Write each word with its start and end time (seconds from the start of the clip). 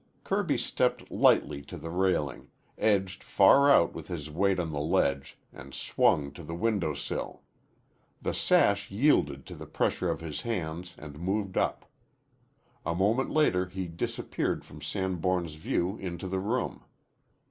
Kirby 0.23 0.57
stepped 0.57 1.11
lightly 1.11 1.61
to 1.61 1.77
the 1.77 1.91
railing, 1.91 2.47
edged 2.75 3.23
far 3.23 3.69
out 3.69 3.93
with 3.93 4.07
his 4.07 4.31
weight 4.31 4.59
on 4.59 4.71
the 4.71 4.79
ledge, 4.79 5.37
and 5.53 5.75
swung 5.75 6.31
to 6.31 6.41
the 6.41 6.55
window 6.55 6.95
sill. 6.95 7.43
The 8.19 8.33
sash 8.33 8.89
yielded 8.89 9.45
to 9.45 9.53
the 9.53 9.67
pressure 9.67 10.09
of 10.09 10.19
his 10.19 10.41
hands 10.41 10.95
and 10.97 11.19
moved 11.19 11.55
up. 11.55 11.85
A 12.83 12.95
moment 12.95 13.29
later 13.29 13.67
he 13.67 13.85
disappeared 13.87 14.65
from 14.65 14.81
Sanborn's 14.81 15.53
view 15.53 15.97
into 15.99 16.27
the 16.27 16.39
room. 16.39 16.83